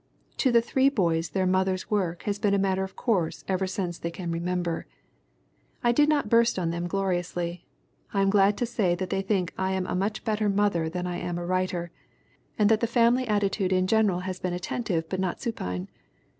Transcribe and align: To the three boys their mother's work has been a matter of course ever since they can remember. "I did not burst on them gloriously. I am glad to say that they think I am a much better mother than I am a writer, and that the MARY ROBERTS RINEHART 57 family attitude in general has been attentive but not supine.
To 0.37 0.51
the 0.51 0.63
three 0.63 0.89
boys 0.89 1.29
their 1.29 1.45
mother's 1.45 1.91
work 1.91 2.23
has 2.23 2.39
been 2.39 2.55
a 2.55 2.57
matter 2.57 2.83
of 2.83 2.95
course 2.95 3.45
ever 3.47 3.67
since 3.67 3.99
they 3.99 4.09
can 4.09 4.31
remember. 4.31 4.87
"I 5.83 5.91
did 5.91 6.09
not 6.09 6.27
burst 6.27 6.57
on 6.57 6.71
them 6.71 6.87
gloriously. 6.87 7.67
I 8.11 8.23
am 8.23 8.31
glad 8.31 8.57
to 8.57 8.65
say 8.65 8.95
that 8.95 9.11
they 9.11 9.21
think 9.21 9.53
I 9.59 9.73
am 9.73 9.85
a 9.85 9.93
much 9.93 10.23
better 10.23 10.49
mother 10.49 10.89
than 10.89 11.05
I 11.05 11.17
am 11.17 11.37
a 11.37 11.45
writer, 11.45 11.91
and 12.57 12.67
that 12.69 12.79
the 12.79 12.87
MARY 12.87 13.25
ROBERTS 13.27 13.27
RINEHART 13.27 13.41
57 13.43 13.59
family 13.61 13.77
attitude 13.77 13.77
in 13.77 13.85
general 13.85 14.19
has 14.21 14.39
been 14.39 14.53
attentive 14.53 15.07
but 15.07 15.19
not 15.19 15.39
supine. 15.39 15.87